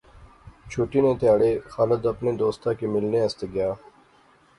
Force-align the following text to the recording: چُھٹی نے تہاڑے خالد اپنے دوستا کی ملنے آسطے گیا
چُھٹی 0.69 0.99
نے 1.03 1.11
تہاڑے 1.19 1.51
خالد 1.71 2.01
اپنے 2.13 2.31
دوستا 2.41 2.69
کی 2.77 2.85
ملنے 2.93 3.19
آسطے 3.25 3.45
گیا 3.53 3.69